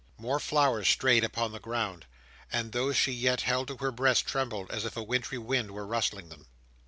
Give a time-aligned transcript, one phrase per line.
[0.17, 2.07] More flowers strayed upon the ground,
[2.51, 5.85] and those she yet held to her breast trembled as if a wintry wind were
[5.85, 6.47] rustling them.